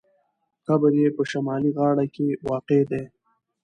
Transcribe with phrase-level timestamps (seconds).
[0.67, 2.03] قبر یې په شمالي غاړه
[2.47, 3.03] واقع دی.